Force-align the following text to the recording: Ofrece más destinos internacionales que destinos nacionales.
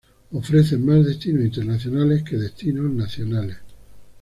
Ofrece 0.31 0.79
más 0.79 1.05
destinos 1.05 1.43
internacionales 1.45 2.23
que 2.23 2.35
destinos 2.35 2.91
nacionales. 2.91 3.57